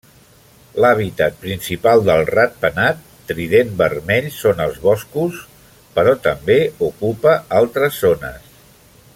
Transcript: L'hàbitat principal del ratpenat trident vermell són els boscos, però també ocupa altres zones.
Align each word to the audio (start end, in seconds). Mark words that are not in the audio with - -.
L'hàbitat 0.83 1.35
principal 1.43 2.01
del 2.07 2.23
ratpenat 2.29 3.03
trident 3.33 3.69
vermell 3.83 4.31
són 4.39 4.65
els 4.67 4.81
boscos, 4.89 5.39
però 5.99 6.17
també 6.29 6.59
ocupa 6.93 7.37
altres 7.63 8.05
zones. 8.07 8.51